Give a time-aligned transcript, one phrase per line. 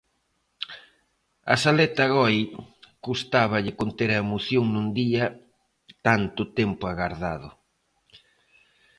[1.53, 2.37] A Saleta Goi
[3.05, 5.25] custáballe conter a emoción nun día
[6.05, 7.49] tanto tempo agardado.